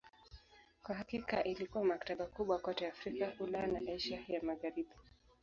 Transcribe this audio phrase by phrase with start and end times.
[0.83, 4.93] Kwa hakika ilikuwa maktaba kubwa kote Afrika, Ulaya na Asia ya Magharibi.